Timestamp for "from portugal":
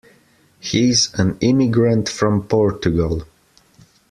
2.09-3.27